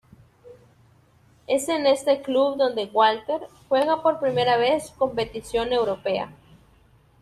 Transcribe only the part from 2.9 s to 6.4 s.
Walter, juega por primera vez competición Europea.